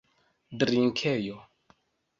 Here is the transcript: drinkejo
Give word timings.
drinkejo 0.59 1.37